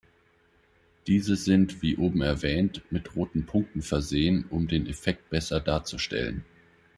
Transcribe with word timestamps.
Diese 1.05 1.35
sind, 1.35 1.83
wie 1.83 1.95
oben 1.95 2.23
erwähnt, 2.23 2.81
mit 2.89 3.15
roten 3.15 3.45
Punkten 3.45 3.83
versehen, 3.83 4.45
um 4.49 4.67
den 4.67 4.87
Effet 4.87 5.29
besser 5.29 5.59
darzustellen. 5.59 6.43